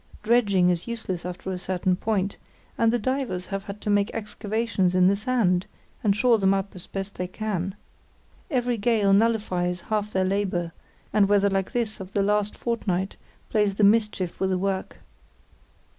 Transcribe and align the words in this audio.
Dredging 0.23 0.69
is 0.69 0.87
useless 0.87 1.27
after 1.27 1.51
a 1.51 1.59
certain 1.59 1.95
point; 1.95 2.37
and 2.75 2.91
the 2.91 2.97
divers 2.97 3.45
have 3.45 3.79
to 3.81 3.89
make 3.91 4.09
excavations 4.15 4.95
in 4.95 5.05
the 5.07 5.15
sand, 5.15 5.67
and 6.03 6.15
shore 6.15 6.39
them 6.39 6.55
up 6.55 6.75
as 6.75 6.87
best 6.87 7.13
they 7.13 7.27
can. 7.27 7.75
Every 8.49 8.77
gale 8.77 9.13
nullifies 9.13 9.81
half 9.81 10.11
their 10.11 10.25
labour, 10.25 10.71
and 11.13 11.29
weather 11.29 11.51
like 11.51 11.71
this 11.71 11.99
of 11.99 12.13
the 12.13 12.23
last 12.23 12.55
fortnight 12.57 13.15
plays 13.51 13.75
the 13.75 13.83
mischief 13.83 14.39
with 14.39 14.49
the 14.49 14.57
work. 14.57 14.97